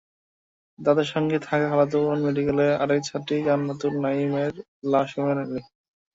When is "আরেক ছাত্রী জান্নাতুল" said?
2.83-3.93